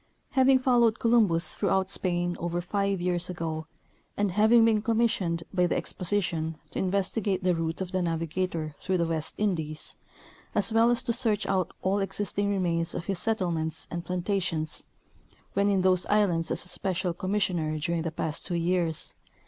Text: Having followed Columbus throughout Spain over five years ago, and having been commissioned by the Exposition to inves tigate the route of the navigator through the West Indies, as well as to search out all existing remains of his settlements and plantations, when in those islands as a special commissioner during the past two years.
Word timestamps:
Having 0.31 0.57
followed 0.57 0.97
Columbus 0.99 1.53
throughout 1.53 1.91
Spain 1.91 2.35
over 2.39 2.59
five 2.59 2.99
years 2.99 3.29
ago, 3.29 3.67
and 4.17 4.31
having 4.31 4.65
been 4.65 4.81
commissioned 4.81 5.43
by 5.53 5.67
the 5.67 5.77
Exposition 5.77 6.57
to 6.71 6.81
inves 6.81 7.13
tigate 7.13 7.43
the 7.43 7.53
route 7.53 7.81
of 7.81 7.91
the 7.91 8.01
navigator 8.01 8.73
through 8.79 8.97
the 8.97 9.05
West 9.05 9.35
Indies, 9.37 9.97
as 10.55 10.73
well 10.73 10.89
as 10.89 11.03
to 11.03 11.13
search 11.13 11.45
out 11.45 11.71
all 11.83 11.99
existing 11.99 12.49
remains 12.49 12.95
of 12.95 13.05
his 13.05 13.19
settlements 13.19 13.87
and 13.91 14.03
plantations, 14.03 14.87
when 15.53 15.69
in 15.69 15.81
those 15.83 16.07
islands 16.07 16.49
as 16.49 16.65
a 16.65 16.67
special 16.67 17.13
commissioner 17.13 17.77
during 17.77 18.01
the 18.01 18.09
past 18.11 18.43
two 18.43 18.55
years. 18.55 19.13